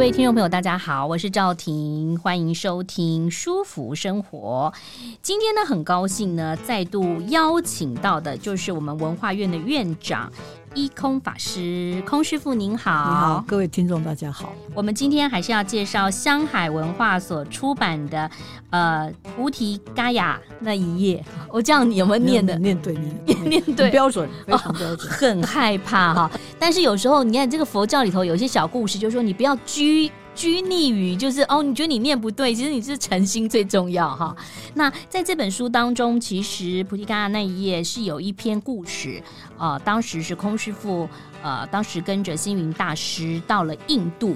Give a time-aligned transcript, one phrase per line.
[0.00, 4.72] 各位听众朋友，大家好，我是赵婷，欢迎收听《舒服生活》。
[5.20, 10.32] 今天呢，很高兴呢，再度邀请到的就是我们文化院的院长。
[10.74, 14.52] 一空法师，空师傅您好，你好，各位听众大家好。
[14.72, 18.30] 我们今天还是要介绍香海文化所出版的
[18.70, 22.56] 呃《菩提伽雅那一页》， 我这样你有没有念的？
[22.58, 25.10] 念对，念念，念对， 标准，非常标准。
[25.10, 30.10] 哦、 很害怕哈，但是有时候你看这个佛教里头有一些小故事，就是说你不要拘。
[30.34, 34.34] 拘泥于就是哦，你觉得你念不对，其实你是诚心最重要哈。
[34.74, 39.22] 那在这本书当中，其实菩提伽亚那一页是有一篇故事，
[39.58, 41.08] 呃，当时是空师傅，
[41.42, 44.34] 呃，当时跟着星云大师到了印度，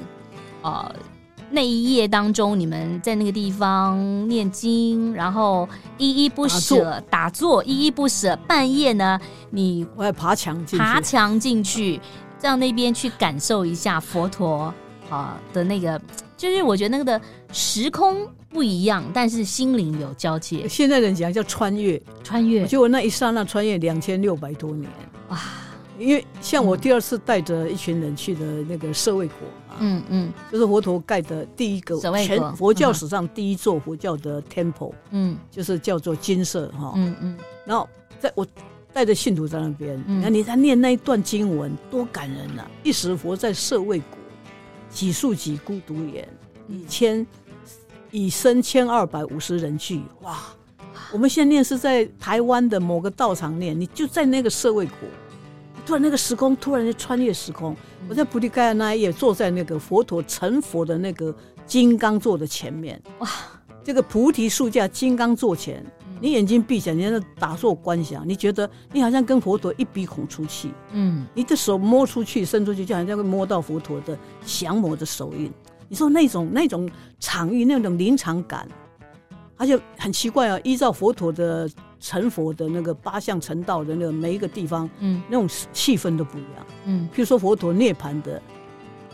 [0.63, 0.95] 呃，
[1.51, 9.19] 那一页当中，你们在那个地方念经，然后依依不舍打坐，依依不舍，半夜呢，
[9.51, 12.01] 你我要爬墙进去，爬墙进去，
[12.43, 14.75] 到那边去感受一下佛陀。
[15.15, 16.01] 啊的那个，
[16.37, 17.21] 就是我觉得那个的
[17.53, 20.69] 时空不一样，但是心灵有交界。
[20.69, 22.67] 现在人讲叫穿越，穿越。
[22.67, 24.91] 就我那一刹那穿越两千六百多年
[25.29, 25.39] 哇！
[25.97, 29.37] 因为像我第二次带着一群人去的那个社卫国
[29.69, 37.39] 啊，嗯嗯，就是佛陀盖的第一个全佛教史上第一座佛教的 temple，嗯，就是叫做金色哈，嗯嗯。
[37.65, 38.45] 然后在我
[38.93, 42.65] 带着信徒在那边，那你在念那一段经文，多感人呐！
[42.83, 44.19] 一时佛在社卫国。
[44.91, 46.29] 几数几孤独言，
[46.69, 47.27] 以千
[48.11, 50.03] 以身千二百五十人俱。
[50.23, 50.39] 哇！
[51.13, 54.97] 我们现在念是在台湾的某个道场念，你就在那个社会国，
[55.85, 57.77] 突然那个时空突然就穿越时空。
[58.09, 61.35] 我在菩提盖亚那一夜坐在那个佛陀成佛的那个
[61.67, 63.01] 金刚座的前面。
[63.19, 63.29] 哇！
[63.83, 65.85] 这个菩提树架金刚座前。
[66.25, 75.53] 你眼睛闭起来，你在那打坐观想，你觉得你好像跟佛陀一鼻孔出气，嗯，你的手摸出去、伸出去，就好像会摸到佛陀的降魔的手印。
[75.87, 76.91] 你说那种那种
[77.21, 78.67] 场域、那种临场感，
[79.59, 80.59] 而且很奇怪啊！
[80.65, 81.69] 依照佛陀的
[82.01, 87.07] 成佛的那个八相成道的那个每一个地方，嗯，那种气氛都不一样，嗯。
[87.13, 88.41] 譬如说佛陀涅槃的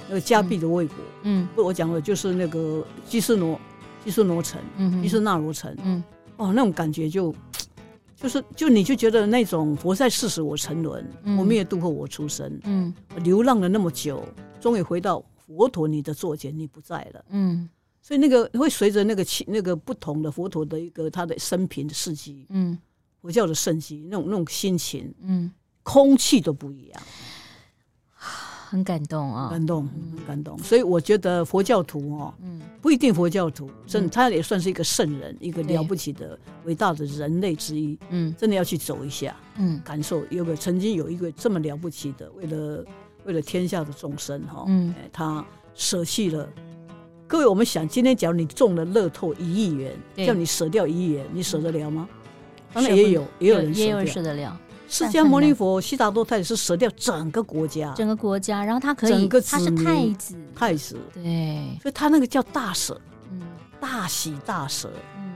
[0.08, 0.94] 那个迦毗的卫国，
[1.24, 3.60] 嗯，不，我讲的就是那个基斯罗、
[4.04, 6.00] 基斯罗城，嗯，拘尸那罗城，嗯。
[6.40, 7.34] 哦，那种感觉就，
[8.16, 12.92] 就是就你就觉得那种佛在世时我沉沦，嗯、我灭度后我出生，嗯，
[13.22, 14.26] 流浪了那么久，
[14.58, 17.68] 终于回到佛陀你的座前，你不在了，嗯，
[18.00, 22.78] 所以那个会随着那个气那个不同的佛陀的一个他的生平的事迹，嗯，
[23.20, 25.52] 佛教的圣迹，那种那种心情，嗯，
[25.82, 27.02] 空气都不一样。
[28.70, 30.56] 很感动啊，感动，很感动。
[30.58, 37.98] 所以我觉得佛教徒哦，嗯，不一定佛教徒，真他也算是一个圣人，一个了不起的伟大的人类之一。
[38.10, 42.84] 嗯，真的要去走一下，嗯，感受有个曾经有一个这么了不起的，为了
[43.24, 45.44] 为了天下的众生哈，嗯，他
[45.74, 46.48] 舍弃了。
[47.26, 49.92] 各位，我们想今天假如你中了乐透一亿元，
[50.24, 52.08] 叫你舍掉一亿元，你舍得了吗？
[52.72, 54.56] 当然也有，也有人舍得了。
[54.90, 63.40] 释迦牟尼佛悉达多太子是舍掉整个国家，整个国家，然后他可以，整个他是太子，太子，对，所以他那个叫大舍，嗯，
[63.80, 65.32] 大喜大舍，嗯，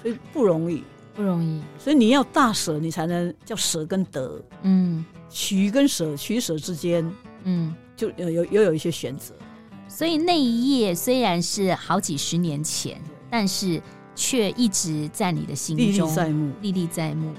[0.00, 0.82] 所以不容易，
[1.14, 7.08] 不容易，所以你要大舍，你才能叫舍跟得，嗯，取跟舍，取舍之间，
[7.42, 9.34] 嗯，就有有有有一些选择，
[9.88, 12.98] 所以那一页虽然是好几十年前，
[13.30, 13.78] 但是
[14.14, 17.34] 却一直在你的心中历历在目，历历在目。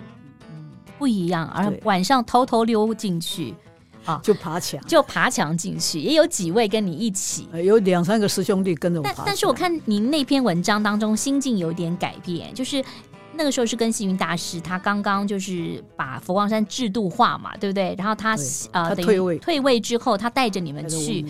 [0.98, 3.54] 不一样，而晚上偷偷溜进去，
[4.06, 9.14] 啊，就爬墙，就爬墙进去，也有几位跟你一起，有两三个师兄弟跟着我爬。
[9.16, 12.84] 但但是我看您那篇文章当中心境有点改变，就是
[13.34, 17.96] 那个时候是跟星云大师，他刚刚就是把佛光山制度化嘛，对不对？
[17.98, 18.38] 然后他
[18.72, 21.26] 呃，他退位，退位之后，他带着你们去。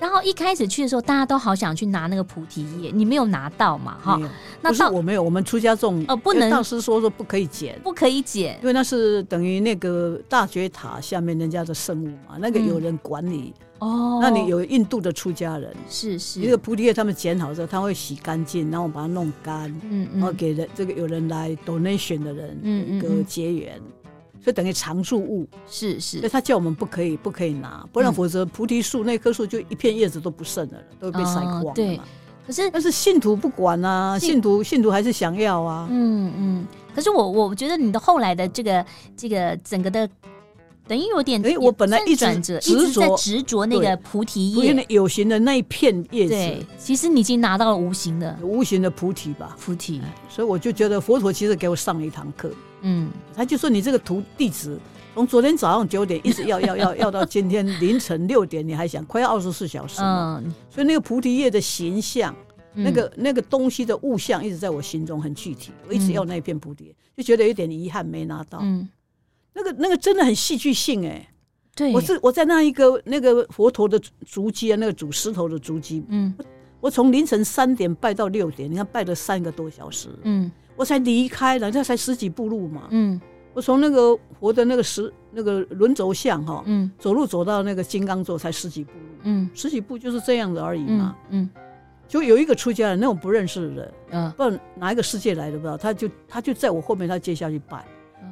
[0.00, 3.98] 然后一开始去的时候，大家都好想去拿那个菩提叶，你没有拿到嘛？
[4.02, 4.18] 哈，
[4.62, 6.50] 那是我没有，我们出家众呃，不能。
[6.50, 14.18] 大师说说不可以捡，不可以捡，因为那是等于那个大觉塔下面人家的圣物嘛，那个有人管理哦。
[14.22, 23.74] 那你有印度的出家人，是是，一个菩提叶他们剪好之后，他会洗干净，然后把它弄干，嗯嗯，然后给人这个有人来 donation 的人一个结缘。
[23.76, 23.99] 所
[24.46, 31.72] 以等于常住物，是是，所以他叫我们不可以不可以拿，不然否则菩提树那棵树就一片叶子都不剩了，都会被晒光了嘛。
[31.74, 32.00] 对，
[32.46, 35.88] 可是但是信徒不管啊，信徒信徒还是想要啊。
[35.90, 36.66] 嗯嗯。
[36.94, 38.84] 可是我我觉得你的后来的这个
[39.16, 40.08] 这个整个的。
[40.88, 46.30] 等于有点，哎，我本来一直执着，一直在执着那个菩提叶，有形的那一片叶子。
[46.30, 50.02] 对，其实你已经拿到了无形的，无形的菩提吧，菩提。
[50.28, 52.50] 所以我就觉得佛陀其实给我上了一堂课。
[52.82, 54.78] 嗯，他就说你这个图地址，
[55.14, 60.00] 从昨天早上九点一直要要要要到今天凌晨六点，你还想快要二十四小时。
[60.02, 62.34] 嗯，所以那个菩提叶的形象，
[62.74, 65.72] 那个那个东西的物象，一直在我心中很具体。
[65.88, 68.58] 我一直要那一片菩提，就觉得有点遗憾没拿到。
[68.62, 68.88] 嗯。
[69.52, 71.28] 那个那个真的很戏剧性哎，
[71.74, 76.32] 对，我是我在那一个那个佛陀的足迹啊，那个主石头的足迹，嗯，
[76.80, 83.20] 我从凌晨三点拜到六点，你看拜了三个多小时，嗯，我才离开了，这才十几步路嘛，嗯，
[83.52, 91.48] 我从那个我的那个石那个轮轴像哈，嗯，走路走到那个金刚座才十几步路，嗯，十几步就是这样子而已嘛，嗯，
[92.08, 97.84] 就有一个出家人，那种不认识的人，嗯，不知道哪一个世界来的不知道，他就他就在我后面，他接下去拜。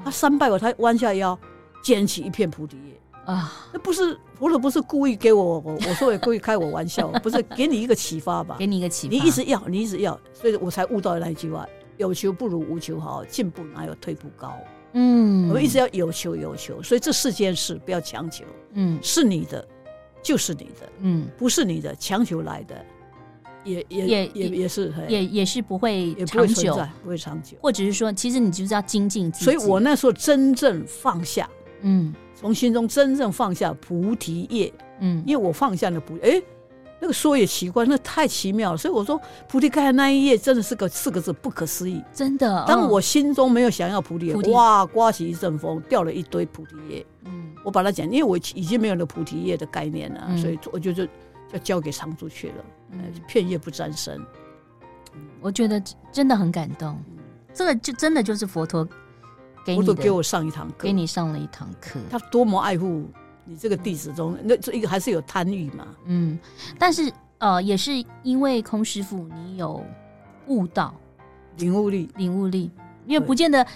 [0.04, 1.36] 他三拜我，他弯下腰，
[1.82, 2.94] 捡起一片菩提叶
[3.28, 3.52] 啊！
[3.74, 8.56] 那不是佛陀，不是故意给我，我我说也故意开我玩笑， 不是给你一个启发吧？
[8.58, 14.56] 给你一个启发，你一直要，你一直要，所以我才悟到那一句话：有求不如无求好，进步哪有退步高？
[14.94, 18.44] 嗯，我们一直要有求有求，所以这四件事不要强求。
[18.72, 19.68] 嗯，是你的
[20.22, 22.74] 就是你的，嗯，不是你的强求来的。
[23.64, 27.58] 也也也也也是，也也是不会长久，不会长久。
[27.60, 29.44] 或者是说，其实你就是要精进自己。
[29.44, 31.50] 所以我那时候真正放下，
[31.82, 36.42] 嗯，从心中真正放下菩提叶，嗯，因为我放下了菩提，哎，
[37.00, 38.76] 那个说也奇怪，那太奇妙了。
[38.76, 42.02] 所以我说，菩提开的那一页真的是个四个字，不可思议。
[42.12, 47.06] 真的，当我心中没有想要菩提叶，哇，刮起一阵风，掉了一堆菩提叶。
[47.24, 51.06] 嗯，我把它讲，因为我已经没有了菩提叶的概念了，所以我就就
[51.52, 52.54] 就交给长住去了。
[52.90, 54.18] 嗯片叶不沾身，
[55.40, 56.98] 我觉得真的很感动。
[57.52, 58.86] 这个就真的就是佛陀
[59.68, 62.00] 给你，佛陀给我上一堂课，给你上了一堂课。
[62.10, 63.04] 他多么爱护
[63.44, 65.86] 你这个弟子中，那这一个还是有贪欲嘛？
[66.06, 66.38] 嗯，
[66.78, 67.92] 但是呃，也是
[68.22, 69.84] 因为空师傅你有
[70.46, 70.94] 悟道，
[71.58, 72.70] 领悟力，领悟力。
[73.06, 73.66] 因为不见得，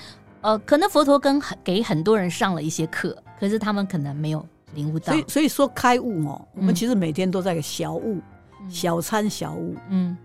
[0.41, 5.13] 呃，可能佛陀跟给很多人上了一些课，可是他们可能没有领悟到。
[5.13, 8.19] 所以，所以说开悟哦，我们其实每天都在小悟。
[8.69, 10.17] 小参小悟，嗯，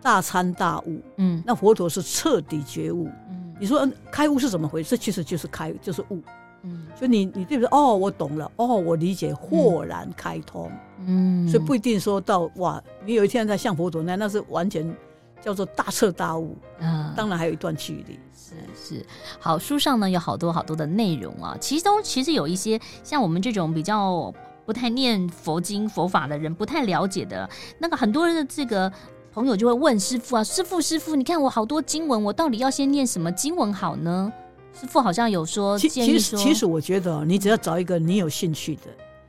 [0.00, 4.90] 大参大悟，嗯，那佛陀是彻底觉悟，嗯，你说开悟是怎么回事？
[4.90, 6.22] 这其实就是开，就是悟，
[6.62, 7.68] 嗯，所以你你对不对？
[7.70, 10.70] 哦，我懂了，哦，我理解，豁然开通，
[11.06, 14.94] 嗯，所以不一定说到哇，你有一天在像佛陀那，那是完全
[15.40, 19.06] 叫做大彻大悟，嗯，当然还有一段距离，是是。
[19.38, 24.32] 好，书上呢有好多好多的内容啊，其中其实有一些像我们这种比较。
[24.68, 28.92] 不太念佛经佛法的人，不太了解的那个很多人的这个
[29.38, 34.32] 朋友就会问师傅啊，师傅师傅，你看我好多经文，我到底要先念什么经文好呢？
[34.74, 38.82] 师傅好像有说，其其实其实我觉得你只要找一个你有兴趣的，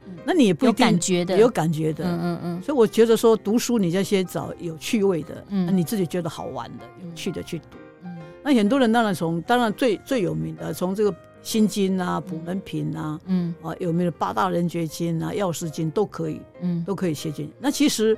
[0.08, 2.62] 嗯、那你也不一定有感觉的，有感觉的，嗯嗯嗯。
[2.64, 7.78] 所以我觉得说读书，你就先找有趣味的，嗯，那你自己觉得好玩的、有趣的去读。
[8.04, 11.16] 嗯，那很多人当然从当然最最有名的从这个。
[11.42, 17.50] 心经啊，普门品啊，嗯啊，有没有八大人觉经啊、药师经都可以，嗯，都可以写进。
[17.62, 18.16] 那其实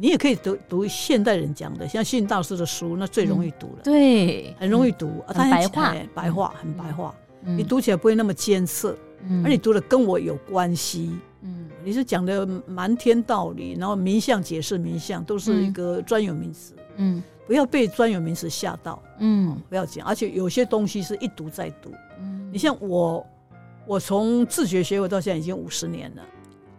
[0.00, 7.12] 你也可以读读现代人讲的，像星云大师的书，那最容易读了，对，很容易读，很白话，白话很白话，
[7.42, 8.96] 你读起来不会那么艰涩，
[9.28, 11.10] 嗯，而你读的跟我有关系，
[11.42, 21.90] 嗯，你是讲的瞒天道理，然后名相解释名相都是一个专有名词，嗯，不要被专有名词吓到，嗯，不要讲，而且有些东西是一读再读。
[22.52, 23.26] 你像我，
[23.84, 26.22] 我从自觉学佛到现在已经五十年了，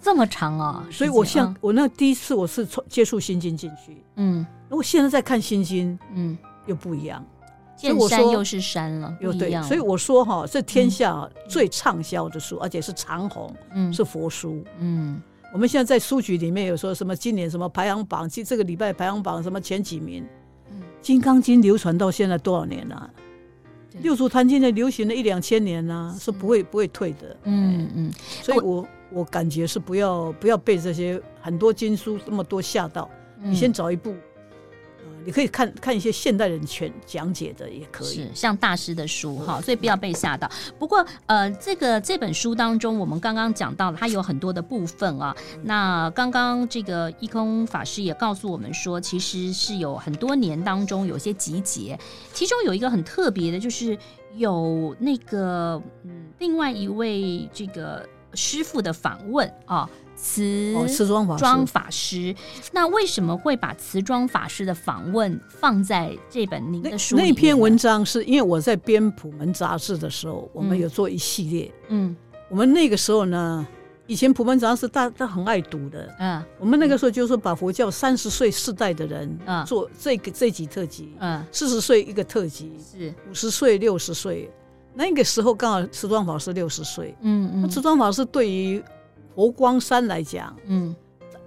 [0.02, 0.88] 这么长啊！
[0.92, 7.26] 所以我像我那第一次我是从接触心经进去，嗯，那我现在在看心经，嗯，又不一样，
[7.76, 15.22] 见山又是山了，又对，所以我说哈，这天下最畅销的书，而且是长红，嗯，是佛书，嗯，
[15.54, 20.26] 我们现在在书局里面有说什么今年什么排行榜，这这个礼拜排行榜什么前几名，
[20.72, 23.10] 嗯，《金刚经》流传到现在多少年了？
[24.02, 27.36] 六祖坛经的流行了一两千年呢、啊，是不会不会退的。
[27.44, 28.14] 嗯嗯，
[28.44, 33.10] 所以我我感觉是不要不要被这些很多经书这么多吓到，
[33.42, 34.16] 你先找一部。
[35.26, 40.50] 你可以看看一些现代人全讲解的，也可以是像大师的书哈，所以不要被吓到。
[40.80, 45.36] 不过呃，这个这本书当中，我们刚刚讲到了，它有很多的部分啊。
[45.62, 52.00] 那刚刚这个一空法师也告诉我们说，其实是有很多年当中有些集结，
[52.34, 53.96] 其中有一个很特别的，就是
[54.36, 59.90] 有那个嗯，另外一位这个师傅的访问啊。
[60.22, 62.36] 慈慈庄法师。
[62.74, 67.22] 那为什么会把慈庄法师的访问放在这本您的书里？
[67.22, 71.74] 那篇文章是因为我在编《普门》杂志的时候，我们有做一系列。
[71.88, 72.14] 嗯，
[72.50, 73.66] 我们那个时候呢，
[74.08, 76.14] 以前《普门》杂志大家很爱读的。
[76.20, 81.14] 嗯，我们那个时候就是把佛教三十岁世代的人做这个这集特辑。
[81.20, 84.52] 嗯，四十岁一个特辑，是五十岁、六十岁。
[84.94, 87.16] 那个时候刚好慈庄法师六十岁。
[87.22, 88.84] 嗯嗯，慈庄法师对于
[89.36, 90.96] 佛光山来讲，嗯，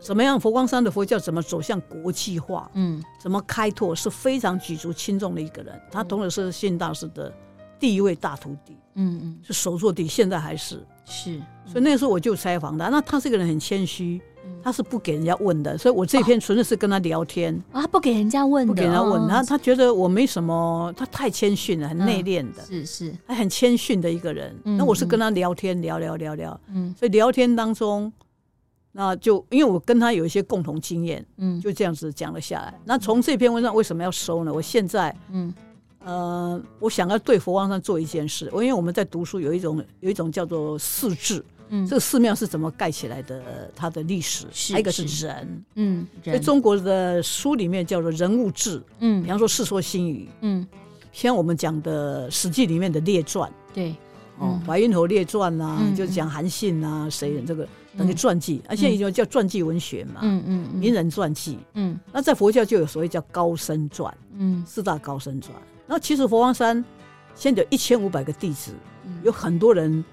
[0.00, 0.40] 怎么样？
[0.40, 2.70] 佛光山的佛教怎么走向国际化？
[2.74, 5.78] 嗯，怎么开拓是非常举足轻重的一个人。
[5.90, 7.32] 他同时是信大师的
[7.78, 11.40] 第一位大徒弟，嗯嗯，是首座弟，现在还是是。
[11.66, 14.20] 所以那个时候我就采访他，那他这个人很谦虚，
[14.62, 15.76] 他是不给人家问的。
[15.76, 19.28] 所以我这篇纯粹是跟他聊天啊，不给人家问，不给人家问。
[19.28, 24.54] 他他觉得我没什么，他太谦逊了，很内敛的，是是，他很谦逊的一个人。
[24.64, 28.12] 那我是跟他聊天，聊聊聊聊，嗯，所以聊天当中，
[28.92, 32.78] 那就因为我跟他有一些共同经验，嗯，就这样子讲了下来。
[32.84, 34.52] 那从这篇文章为什么要收呢？
[34.52, 35.52] 我现在，嗯。
[36.04, 38.50] 呃，我想要对佛光山做一件事。
[38.52, 43.70] 我因为我们在读书，有一种有一种叫做四志，嗯，这个寺庙是怎么盖起来的？
[43.74, 50.66] 它的历史，还有一个是人，嗯，所以中国的书里面叫做人物志，嗯，比方说《世说新语》，嗯，
[51.12, 53.96] 像我们讲的《史记》里面的列传，对，
[54.38, 65.56] 哦，《华阴侯列传》呐，就讲韩信呐，谁这个等于传记，而现在已经叫传记文学嘛，嗯嗯，名人传记，嗯，那在佛教就有所谓叫高僧传，嗯，四大高僧传。
[65.86, 66.84] 那其实佛光山
[67.34, 68.72] 现在有一千五百个弟子，
[69.22, 70.04] 有很多人，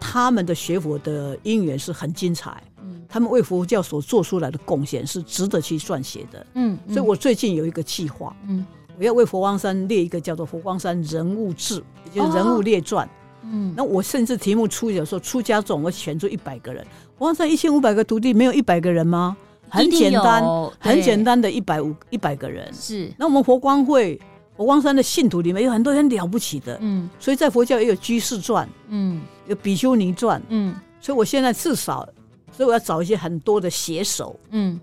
[0.00, 2.62] 他们的学佛的因缘是很精彩，
[3.08, 6.46] 他们为佛教所做出来的贡献是值得去撰写的。
[6.54, 8.64] 嗯，所以我最近有一个计划，嗯，
[8.98, 11.80] 我要为佛光山列一个叫做《佛光山人物志》，
[12.12, 13.08] 也就是人物列传。
[13.42, 16.84] 嗯，那我甚至题目出的时候，出家众我选出一百个人。
[17.16, 19.36] 佛光山一千五百个徒弟，没有一百个人吗？
[19.68, 20.42] 很简单，
[20.78, 22.72] 很简单的一百五一百个人。
[22.72, 24.20] 是，那我们佛光会。
[24.58, 32.06] 佛光山的信徒里面有很多很了不起的，嗯，所以在佛教也有居士传，嗯，有比丘尼传，嗯，所以我现在至少，
[32.50, 34.80] 所以我要找一些很多的写手，嗯，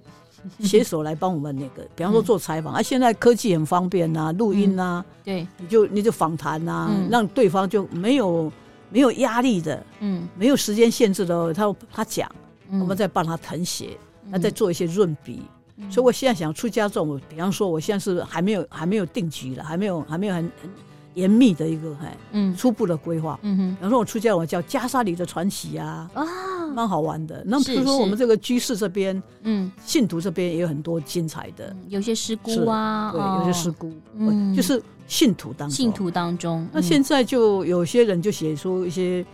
[0.62, 8.50] 写手来帮我们那个， 比方说做采访，啊，现在科技很方便呐，录音呐，对，你就你就访谈呐，让对方就没有
[8.90, 12.32] 没有压力的，嗯，没有时间限制的，他他讲，
[12.72, 13.98] 我们再帮他誊写，
[14.30, 15.42] 那再做一些润笔。
[15.90, 20.70] 所以，我现在想出家众，比方说，我现在是还没有还没有定局了，还没有还没有很很
[21.14, 23.40] 严密的一个哎，嗯，初步的规划。
[23.44, 26.26] 嗯哼，比方说，我出家，我叫袈裟里的传奇啊，啊，
[26.74, 27.42] 蛮好玩的。
[27.46, 36.68] 那比如说，我们这个居士这边，嗯，信徒这边也有很多精彩的，有些师姑啊，对，有些师姑，嗯，就是信徒当中，信徒当中。
[36.74, 39.26] 那现在就有些人就写出一些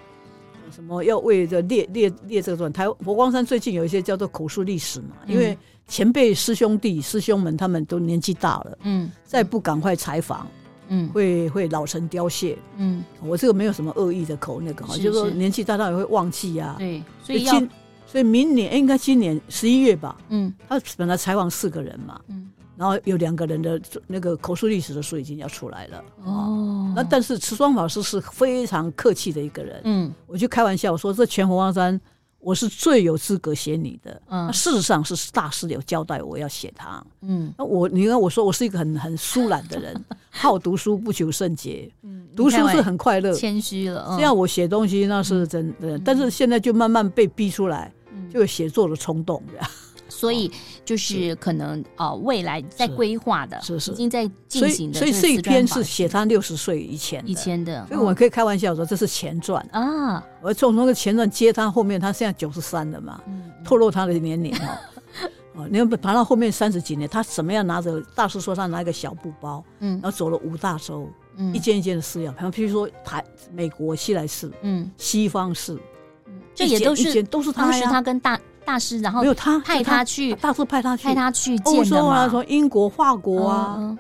[0.72, 5.58] 什么要为这列列列这个传，台佛光山最近有一些叫做口述历史嘛，因为。
[5.88, 10.48] 前辈师兄弟师兄们他们都年纪大了，嗯，再不赶快采访，
[10.88, 17.70] 嗯，会会老成凋谢，嗯，我这个没有什么恶意的口那个哈，就是说年纪大他也会忘记呀，对，所以今
[18.08, 22.50] 所以明年应该今年十一月吧，嗯，他本来采访四个人嘛，嗯，
[22.82, 32.02] 然后有两个人的那个口述历史的书已经要出来了，哦，那但是慈庄法师是非常客气的一个人，嗯，我就开玩笑我说这全红光山。
[32.40, 47.94] 我是最有资格写你的，嗯，事实上是大师有交代我要写他，嗯，那我你看我说我是一个很很疏懒的人， 好读书不求甚解，嗯，读书是很快乐，谦虚了，这样我写东西那是真的，但是现在就慢慢被逼出来，
[48.34, 49.70] 就有写作的冲动这样。
[50.22, 50.52] 所以
[50.86, 55.00] 就是可能啊，未来在规划的，是是已经在进行的。
[55.00, 60.24] 所以这一篇是写他六十岁以前以前的，所以我们可以开玩笑说这是前传啊。
[60.40, 63.20] 我从那个前传接他后面，他现在九十三了嘛，
[63.66, 64.78] 透露他的年龄哦。
[65.58, 75.80] 哦，你要爬到后面三十几年，他怎么样拿着大师说他拿一个小布包，嗯，然后走了五大洲，嗯，一间一间的寺庙，比方譬如说台美国西来寺，嗯，西方寺，
[76.54, 78.40] 这也都是都是当时他跟大。
[78.66, 83.98] 大师，然后没有他派他去，大师派他去，派他去欧洲啊，从英国、法国啊，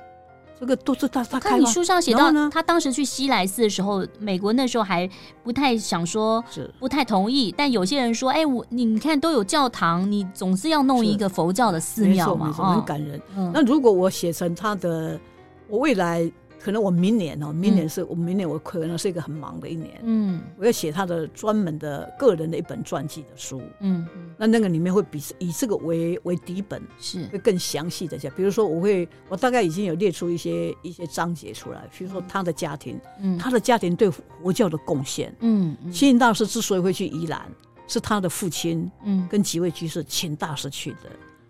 [0.59, 1.39] 这个都是他他。
[1.39, 5.09] 看你书上写到呢，他当时去西来寺的时候，美国那时候还
[5.43, 6.43] 不太想说，
[6.79, 7.53] 不太同意。
[7.57, 13.21] 但有些人说，哎，我你看都有教堂，你总是要弄一个佛教的寺庙嘛，很感人。
[13.53, 15.19] 那如果我写成他的，
[15.67, 16.31] 我未来。
[16.63, 27.25] 可能我明年哦，明年是我明年我可能是一个很忙的一年，嗯，我要写他的专门的个人的一本传记的书，嗯，那那个里面会比以这个为为底本，是。
[27.27, 37.41] 会更详细的讲，比如说我会我大概已经有列出一些一些章节出来，比如说他的家庭，嗯，他的家庭对佛教的贡献，嗯，星云大师之所以会去宜兰。
[37.87, 41.09] 是他的父亲，嗯，跟几位居士请大师去的。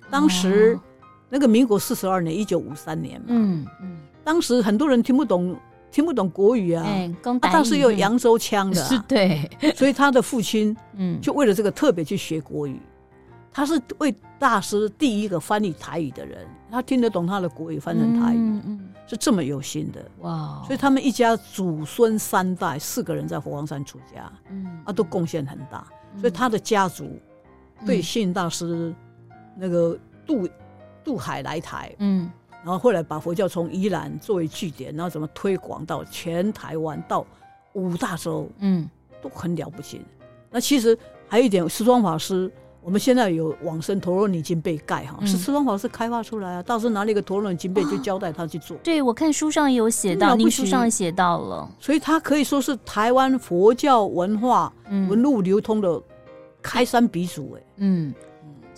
[0.09, 0.79] 当时
[1.29, 5.55] 那个民国四十二年，一九五三年嘛，嗯嗯，当时很多人听不懂，
[5.91, 12.79] 听不懂国语啊，哎，大师有扬州腔的，是对， 所以他的父亲，嗯，就为了这个特别去学国语。
[13.53, 20.01] 他是为大师第一个翻译台语的人，他听得懂他的国语翻成台语，嗯嗯，是这么有心的。
[20.19, 20.63] 哇！
[20.65, 25.85] 所以他们一家祖孙三代四个人在佛光山出家，嗯，啊，都贡献很大。
[26.17, 27.19] 所以他的家族
[27.85, 28.95] 对星云大师
[29.57, 30.47] 那个渡
[31.03, 32.31] 渡海来台，嗯，
[32.63, 37.25] 然后后来把佛教从宜兰作为据点，然后怎么推广到全台湾到
[37.73, 38.89] 五大洲，嗯，
[39.21, 40.01] 都很了不起。
[40.49, 42.51] 那其实还有一点，石庄法师。
[42.83, 46.63] 我们现在有往生陀罗尼经被盖哈，是慈光法师开发出来啊。
[46.63, 48.75] 大师拿了一个陀罗尼经被，就交代他去做。
[48.77, 56.01] 对，我看书上也有写到，您书上也写到了，所以他可以说是台湾佛教文化文路流通的
[56.59, 57.61] 开山鼻祖哎。
[57.75, 58.11] 嗯，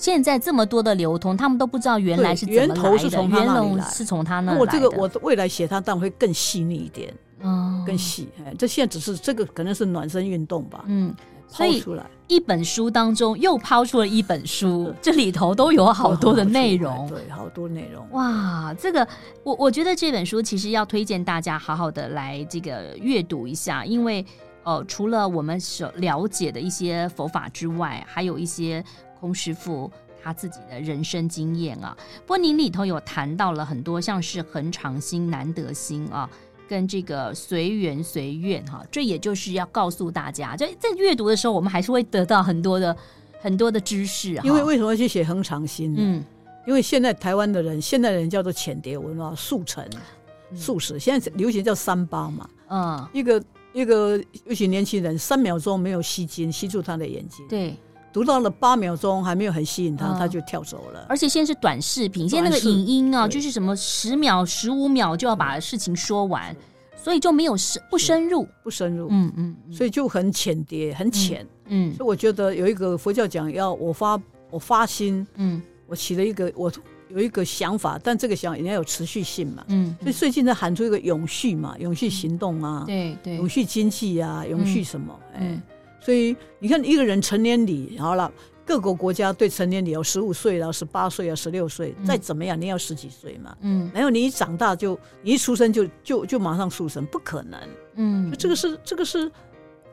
[0.03, 4.59] 现在这么多的流通，他们都不知道原来是源头是从他那里来，是从他那来的。
[4.59, 8.27] 我这个我未来写它，当然会更细腻一点，嗯，更细。
[8.45, 11.15] 哎，这现在只是这个可能是暖身运动吧，嗯。
[11.47, 11.81] 所以
[12.27, 18.05] 一本书当中又抛出了一本书，这里头都有好多的内容，对，好多内容。
[18.11, 19.07] 哇，这个
[19.43, 24.25] 我我觉得这本书其实要推荐大家好好的来这个阅读一下，因为
[24.63, 28.83] 呃，除了我们所了解的一些佛法之外，还有一些
[29.23, 29.89] 空师傅
[30.21, 31.95] 他自己的人生经验啊。
[32.25, 36.29] 不过您里头有谈到了很多，像是恒常心、难得心啊。
[36.67, 42.95] 跟这个随缘随愿哈，这也就是要告诉大家，在在阅读的时候，我们还是会得到很多的
[43.41, 44.39] 很多的知识。
[44.43, 45.99] 因为为什么要去写恒常心呢？
[46.01, 46.23] 嗯，
[46.65, 49.85] 因为现在台湾的人，现在的人叫做浅碟文化，速成、
[50.55, 52.49] 速食，现在流行叫三八嘛。
[52.69, 57.45] 嗯，一个一个尤其年轻人，三秒钟没有吸睛，吸住他的眼睛。
[57.47, 57.75] 对。
[58.13, 61.03] 读到了八秒钟还没有很吸引他，嗯、他就跳走了。
[61.09, 66.55] 而且现在是短视频，现在那个影音啊，就是什么十秒、十五秒就要把事情说完，
[66.95, 69.07] 所以就没有深不深入，不深入。
[69.09, 71.43] 嗯嗯，所以就很浅碟，很浅。
[71.65, 76.71] 嗯，所以我觉得有一个佛教讲要我发我发心，嗯，我起了一个我
[77.09, 79.63] 有一个想法，但这个想法也要有持续性嘛。
[79.69, 85.19] 嗯，所以最近在喊出一个永续嘛，永续行动啊，对对，永续经济啊，永续什么？
[85.33, 85.59] 哎。
[86.03, 88.29] 所以你看，一个人成年礼好了，
[88.65, 93.55] 各个国家对成年礼有十五岁了、十八岁啊、十六岁，再怎么样，你要十几岁嘛。
[93.61, 97.59] 嗯，然后你一长大就，你一出生就就就马上速成，不可能。
[97.95, 99.31] 嗯，这个是这个是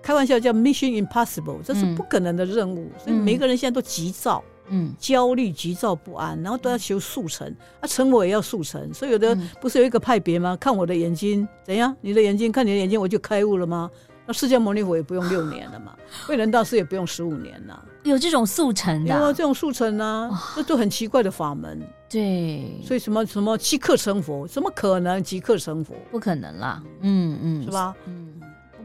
[0.03, 2.91] 开玩笑叫 Mission Impossible，这是不可能的任务。
[2.95, 7.47] 嗯、所以每个人现在都急躁，嗯，焦虑、急躁不安，然后都要求速成，
[7.81, 8.93] 啊，成我也要速成。
[8.93, 10.57] 所以有的不是有一个派别吗？
[10.57, 11.95] 看我的眼睛怎样？
[12.01, 13.91] 你的眼睛，看你的眼睛，我就开悟了吗？
[14.31, 15.93] 那释迦牟尼佛也不用六年了嘛，
[16.25, 21.83] 慧能大师也不用十五年了，有这种速成的，有这种速成啊，这都很奇怪的法门。
[22.09, 25.97] 对，所以什么什么即刻成佛，怎么可能即刻成佛？
[26.13, 27.93] 不可能啦，嗯嗯，是吧？
[28.07, 28.40] 嗯。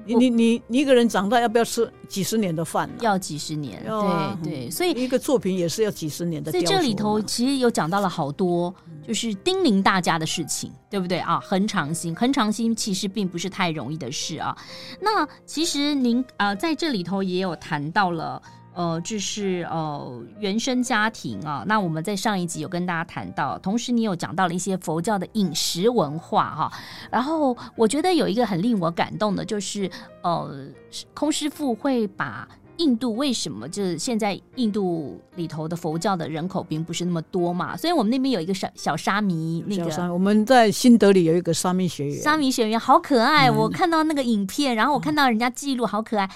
[0.05, 2.89] 你你你你一个人长大要不要吃几十年的饭？
[3.01, 6.51] 要几十年，对对，所以一个作品也是要几十年的。
[6.51, 8.73] 在这里头，其实有讲到了好多，
[9.05, 11.39] 就是叮咛大家的事情，对不对啊？
[11.39, 14.55] 恒常心，恒常心其实并不是太容易的事啊。
[15.01, 18.41] 那其实您啊，在这里头也有谈到了。
[18.75, 26.73] 呃，这是呃原生家庭啊，那我们在上一集有跟大家谈到，同时你有讲到了一些佛教的饮食文化哈，
[27.09, 29.89] 然后我觉得有一个很令我感动的，就是
[30.21, 30.67] 呃
[31.13, 32.45] 空师傅会把
[32.77, 46.29] 印度为什么就是现在印度里头的佛教的人口并不是那么多嘛，所以我们那边有一个小小沙弥那个，我们在新德里有一个沙弥学员，沙弥学员好可爱，嗯、我看到那个影片，然后我看到人家记录好可爱。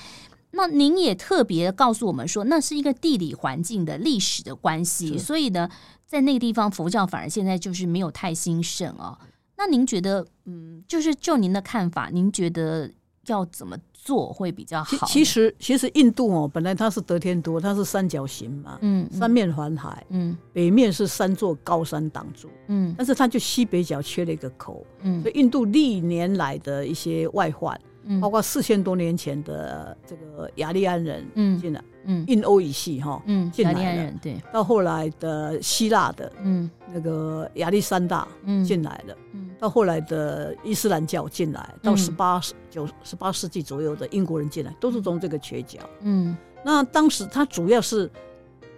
[0.51, 5.69] 那您也特别告诉我们说，那是一个地理环境的历史的关系，所以呢，
[6.07, 9.17] 在那个地方佛教反而现在就是没有太兴盛哦。
[9.57, 12.89] 那您觉得，嗯，就是就您的看法，您觉得
[13.27, 15.05] 要怎么做会比较好？
[15.05, 27.79] 其实，其实印度哦，本来它是得天独，它是三角形嘛，嗯，三面环海，嗯，北面是三座高山挡住，嗯，但是它就西北角缺了一个口，嗯，所以印度历年来的一些外患。
[28.19, 31.23] 包括四千多年前的这个雅利安人
[31.59, 48.09] 进来，嗯，印欧语系哈，嗯，进来了，对，到后来的希腊的，嗯，那个亚历山大，嗯，进来了，嗯，到后来的伊斯兰教进来，到十八世九十八世纪左右的英国人进来，都是从这个缺角，嗯，那当时他主要是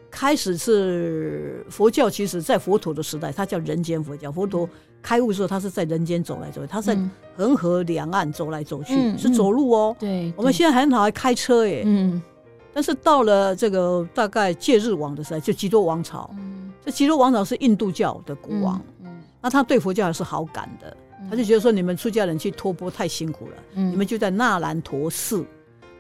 [0.10, 4.68] 开始是佛教，其实在佛陀的时代，他叫人间佛教，佛陀。
[5.02, 6.98] 开悟的时候，他是在人间走来走去，他在
[7.36, 9.96] 恒河两岸走来走去，嗯、是走路哦。
[10.00, 11.84] 对，我们现在很好还开车耶。
[11.86, 12.22] 嗯，
[12.74, 16.30] 但是到了这个大概戒日王的时候，就笈多王朝。
[16.38, 18.82] 嗯，这笈多王朝是印度教的国王。
[19.42, 20.96] 那他对佛教还是好感的，
[21.30, 25.44] 他就觉得说，你们出家人去托钵太辛苦了，嗯，你们就在那兰陀寺。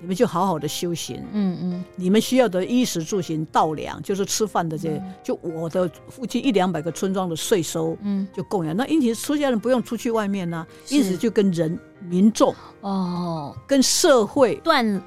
[0.01, 8.75] 你们就好好的修行，嗯嗯，你们需要的衣食住行、稻粮，就是吃饭的这些，就我的附近一两百个村庄的税收，嗯，就供养。
[8.75, 15.01] 那因此出家人不用出去外面呢，因此就跟人民众哦，跟社会断。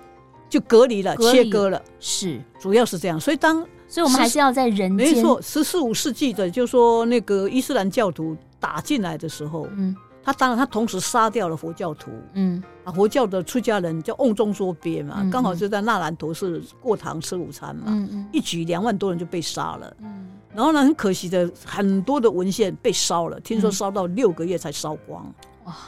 [0.47, 3.19] 就隔离了，切割了，是，主要是这样。
[3.19, 3.57] 所以当，
[3.89, 9.97] 所以我们还是要在人间，没错，十四五世纪的，就说那个伊斯兰教徒打进来的时候，嗯。
[10.25, 25.31] 他当然，他同时杀掉了佛教徒，嗯，啊，佛教的出家人叫瓮中捉鳖嘛，刚好就在纳兰陀寺过堂吃午餐嘛，嗯，一举两万多人就被杀了，嗯，然后呢，很可惜的，很多的文献被烧了，听说烧到六个月才烧光。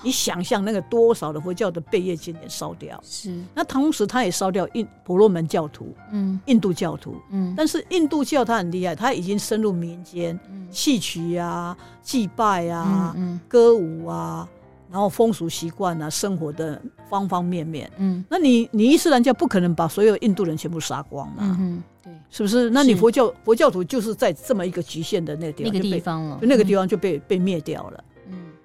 [0.03, 3.39] 你想象那个多少的佛教的贝叶经典烧掉，是。
[3.55, 10.39] 那同时他也烧掉印婆罗门教徒，嗯，印度教徒，嗯，但是印度教他很厉害，他已经深入民间，
[10.71, 14.49] 戏曲啊、祭拜啊、嗯歌舞啊，
[14.91, 22.71] 然后风俗习惯啊、生活的方方面面，嗯，那你你伊斯兰教不可能把所有印度人全部杀光嘛，嗯，对，是不是？
[22.71, 28.05] 那你佛教佛教徒就是在这么一个局限的那个地方了，那个地方就被被灭掉了。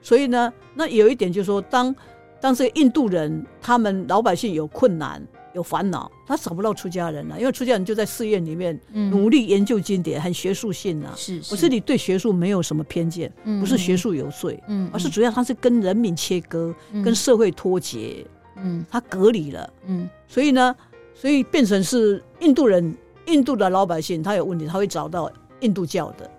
[0.02, 1.96] 所以呢，那有一点就是说，当
[2.40, 5.22] 当这个印度人他们老百姓有困难、
[5.54, 11.14] 有烦恼，他找不到出家人了，因为出家人就在寺院里面努力研究经典，很学术性啊。
[11.16, 20.76] 是，我这里对学术没有什么偏见，不是学术有罪，嗯，而是主要他是跟人民切割，跟社会脱节，嗯，他隔离了，嗯，所以呢，
[21.14, 26.30] 所以变成是印度人，印度的老百姓他有问题，他会找到印度教的。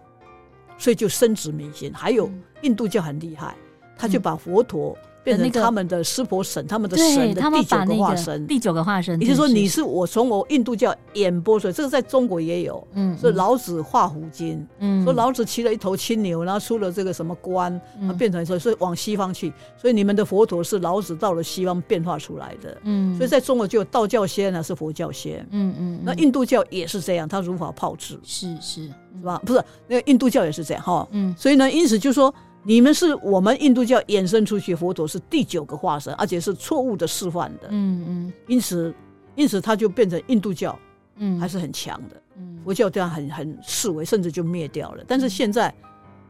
[0.79, 2.29] 所以就深植民心，还有
[2.62, 3.55] 印度教很厉害，
[3.96, 4.96] 他就把佛陀。
[5.25, 9.20] 变成他们的湿婆神，他们的神的第九个化身，第九个化身。
[9.20, 12.85] 也就是说，你是我从我印度教演播出来，这个在中国也有。
[12.94, 19.53] 嗯，所以老子画胡经，嗯，说老子骑了一头青牛，然后出了这个什么关，他变成说，所以往西方去。
[19.77, 22.77] 所以你们的佛陀是老子到了西方变化出来的。
[22.83, 25.46] 嗯，所以在中国就有道教仙呢，是佛教仙。
[25.53, 28.18] 嗯嗯，那印度教也是这样，他如法炮制。
[28.25, 29.40] 是是是吧？
[29.46, 31.07] 不是，那个印度教也是这样哈。
[31.12, 32.35] 嗯，所以呢，因此就说。
[32.64, 37.68] 你们是我们印度教衍生出去，佛陀是第九个化身，而且是错误的示范的。
[37.70, 38.94] 嗯嗯，因此，
[39.35, 40.79] 因此他就变成印度教，
[41.16, 42.16] 嗯，还是很强的。
[42.37, 45.05] 嗯，佛教这样很很视为，甚至就灭掉了。
[45.07, 45.75] 但是现在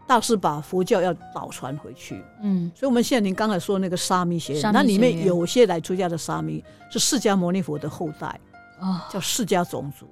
[0.06, 2.22] 大师把佛教要倒传回去。
[2.42, 8.40] 嗯，所以我们现在您刚才说那个沙弥学院，那里面有些来出家的沙弥是释迦牟尼佛的后代，
[8.80, 10.06] 啊，叫释迦种族。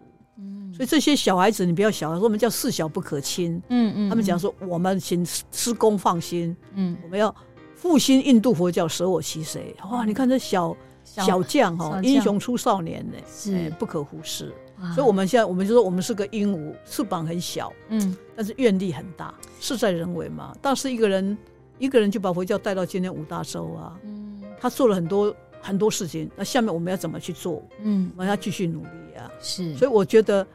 [0.80, 3.60] 所以这些小孩子，你不要小，说我们叫事小不可轻。
[3.68, 6.56] 嗯嗯，他们讲说，我们请师公放心。
[6.72, 7.34] 嗯，我们要
[7.74, 9.76] 复兴印度佛教，舍我其谁？
[9.90, 14.54] 哇，你看这小小将哈，英雄出少年呢，是不可忽视。
[14.94, 20.56] 所以我们现在，我们就说我们是个鹦鹉，翅膀很小，嗯，但是愿力很大，事在人为嘛。
[20.62, 21.36] 但是一个人，
[21.78, 24.00] 一个人就把佛教带到今天五大洲啊。
[24.02, 27.62] 嗯，他做了很多很多事情，那下面我们要怎么去做？
[27.82, 29.30] 嗯，我们要继续努力啊。
[29.42, 30.46] 是，所以我觉得。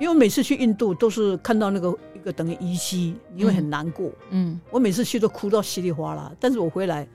[0.00, 4.06] 因为每次去印度都是看到那个一个等于遗迹，因为很难过。
[4.30, 6.32] 嗯，嗯，我每次去都哭到稀里哗啦。
[6.40, 7.06] 但是我回来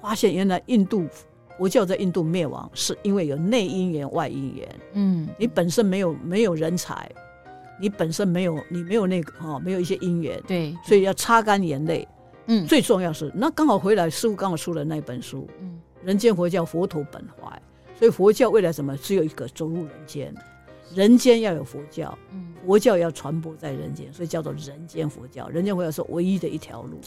[0.00, 1.06] 发现，原来印度
[1.58, 4.68] 佛教在印度灭亡是因为有内因缘、外因缘。
[4.94, 7.10] 嗯，你本身没有没有人才，
[7.78, 10.42] 你本身没有你没有那个哈，没有一些因缘。
[10.48, 12.08] 对，所以要擦干眼泪。
[12.46, 15.46] 嗯，最重要是那刚好回来，师傅刚好出了那本书。
[15.60, 17.62] 嗯，人间佛教，佛陀本怀。
[17.98, 18.96] 所以佛教未来什么？
[18.96, 20.34] 只有一个走入人间。
[20.94, 22.16] 人间要有佛教，
[22.66, 25.48] 佛教要传播在人间，所以叫做人间佛教。
[25.48, 27.00] 人间佛教是唯一的一条路，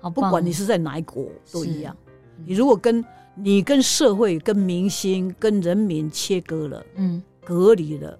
[0.00, 1.96] 好，不管你是在哪一国都一样。
[2.44, 3.02] 你如果跟
[3.34, 8.18] 你跟社会、跟民心、跟人民切割了，嗯，隔离了，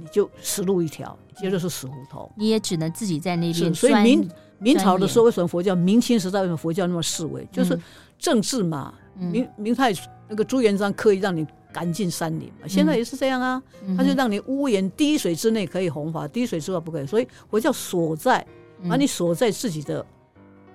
[0.00, 2.30] 你就死路一条，接着是死胡同。
[2.36, 3.74] 你也只能自己在那边。
[3.74, 5.74] 所以明明朝的时候，为什么佛教？
[5.74, 7.46] 明清时代为什么佛教那么式微？
[7.50, 7.78] 就是
[8.18, 8.92] 政治嘛。
[9.14, 9.92] 明明太
[10.28, 11.46] 那个朱元璋刻意让你。
[11.74, 13.60] 赶进山林嘛，现在也是这样啊。
[13.96, 17.06] 他就让你屋檐滴水之内可以弘法，滴水之外不可以。
[17.06, 18.46] 所以佛教锁在，
[18.88, 20.06] 把你锁在自己的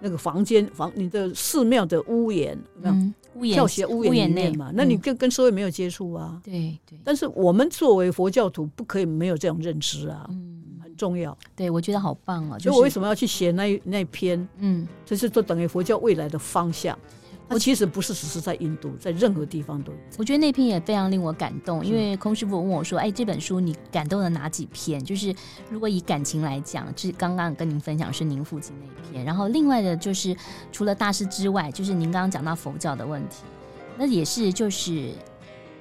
[0.02, 2.60] 那个房间房，你的寺庙的屋檐，
[3.36, 4.72] 屋檐教学屋檐里面嘛。
[4.74, 6.42] 那你跟跟社会没有接触啊。
[6.44, 7.00] 对对。
[7.06, 10.26] 但是我们作为佛教徒，不可以没有这种认知啊。
[10.30, 11.38] 嗯，很重要。
[11.56, 12.60] 对，我觉得好棒哦。
[12.60, 14.46] 所以我为什么要去写那那篇？
[14.58, 16.98] 嗯，这是都等于佛教未来的方向。
[17.50, 19.98] 我其实不是只是在印度，在任何地方都有。
[20.18, 25.04] 我觉得那篇也非常令我感动，因为空师傅问我说：“哎，这本书你感动了哪几篇？
[25.04, 25.34] 就是
[25.70, 30.36] 如果以感情来讲，这刚刚跟您分享是您父亲那一篇，然后另外的就是
[30.72, 33.44] 除了大师之外，就是您刚刚讲到佛教的问题，
[33.98, 35.12] 那也是就是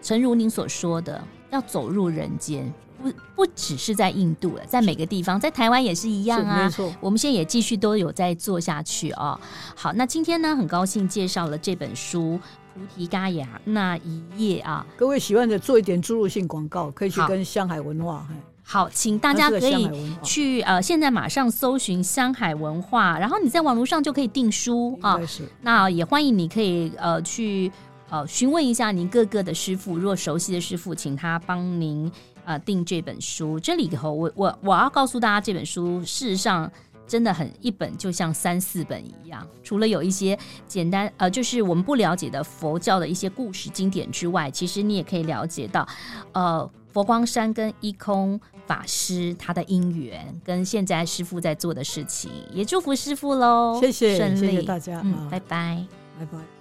[0.00, 2.72] 诚如您所说的，要走入人间。
[3.02, 6.64] 不不只是在印度了，在每个地方，在台湾也是一样啊。
[6.64, 9.38] 没错，我们现在也继续都有在做下去哦。
[9.76, 12.34] 好，那今天呢，很高兴介绍了这本书
[12.74, 14.84] 《菩提伽雅那一页》啊。
[14.96, 18.26] 各位喜欢的，做一点注入性广告，可以去跟香海文化。
[18.64, 19.88] 好，请大家可以
[20.22, 25.18] 去呃，现在马上搜寻香海文化，然后你在网络上就可以订书啊。
[25.62, 27.72] 那也欢迎你可以呃去
[28.10, 32.12] 呃询问一下您各个的师傅，如果熟悉的师傅，请他帮您。
[32.48, 36.70] 啊，订这本书，这里头我我我要告诉大家，这本书事实上
[37.06, 39.46] 真的很一本，就像三四本一样。
[39.62, 45.86] 除了有一些简单呃，就是我们不了解的佛教的一些故事经典之外，其实你也可以了解到，
[46.32, 55.84] 呃，佛光山跟一空法师他的因缘，跟现在师傅在做的事情，也祝福师傅喽，谢谢，顺利谢谢大家，嗯，拜拜，
[56.18, 56.57] 拜拜。